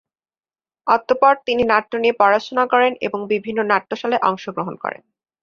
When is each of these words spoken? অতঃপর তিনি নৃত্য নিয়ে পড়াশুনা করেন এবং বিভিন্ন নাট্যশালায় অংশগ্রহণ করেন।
অতঃপর 0.87 1.33
তিনি 1.45 1.61
নৃত্য 1.63 1.93
নিয়ে 1.97 2.19
পড়াশুনা 2.19 2.63
করেন 2.65 2.91
এবং 3.01 3.19
বিভিন্ন 3.33 3.59
নাট্যশালায় 3.63 4.25
অংশগ্রহণ 4.29 4.75
করেন। 4.75 5.01